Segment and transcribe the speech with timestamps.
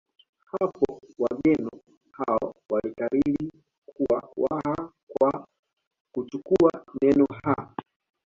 [0.51, 1.69] Hapo wageni
[2.11, 3.51] hao walikariri
[3.85, 5.47] kuwa Waha kwa
[6.13, 7.73] kuchukua neno ha